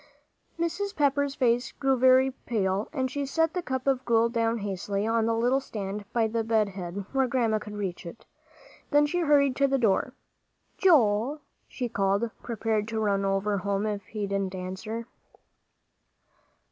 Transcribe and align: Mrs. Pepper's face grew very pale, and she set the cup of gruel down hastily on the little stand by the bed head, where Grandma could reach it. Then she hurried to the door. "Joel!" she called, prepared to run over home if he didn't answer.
Mrs. 0.59 0.95
Pepper's 0.95 1.35
face 1.35 1.73
grew 1.73 1.95
very 1.95 2.31
pale, 2.47 2.89
and 2.91 3.11
she 3.11 3.23
set 3.23 3.53
the 3.53 3.61
cup 3.61 3.85
of 3.85 4.03
gruel 4.03 4.29
down 4.29 4.57
hastily 4.57 5.05
on 5.05 5.27
the 5.27 5.35
little 5.35 5.59
stand 5.59 6.11
by 6.11 6.25
the 6.27 6.43
bed 6.43 6.69
head, 6.69 7.05
where 7.11 7.27
Grandma 7.27 7.59
could 7.59 7.75
reach 7.75 8.03
it. 8.07 8.25
Then 8.89 9.05
she 9.05 9.19
hurried 9.19 9.55
to 9.57 9.67
the 9.67 9.77
door. 9.77 10.13
"Joel!" 10.79 11.41
she 11.67 11.87
called, 11.87 12.31
prepared 12.41 12.87
to 12.87 12.99
run 12.99 13.23
over 13.23 13.59
home 13.59 13.85
if 13.85 14.03
he 14.07 14.25
didn't 14.25 14.55
answer. 14.55 15.05